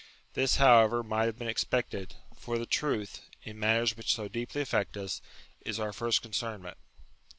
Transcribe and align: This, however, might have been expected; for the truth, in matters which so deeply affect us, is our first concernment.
This, 0.33 0.55
however, 0.55 1.03
might 1.03 1.25
have 1.25 1.37
been 1.37 1.47
expected; 1.47 2.15
for 2.35 2.57
the 2.57 2.65
truth, 2.65 3.21
in 3.43 3.59
matters 3.59 3.95
which 3.95 4.11
so 4.15 4.27
deeply 4.27 4.63
affect 4.63 4.97
us, 4.97 5.21
is 5.63 5.79
our 5.79 5.93
first 5.93 6.23
concernment. 6.23 6.77